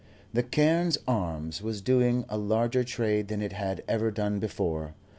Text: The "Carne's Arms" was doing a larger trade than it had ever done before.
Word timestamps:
The 0.33 0.41
"Carne's 0.41 0.97
Arms" 1.07 1.61
was 1.61 1.79
doing 1.79 2.25
a 2.27 2.35
larger 2.35 2.83
trade 2.83 3.27
than 3.27 3.43
it 3.43 3.53
had 3.53 3.83
ever 3.87 4.09
done 4.09 4.39
before. 4.39 4.95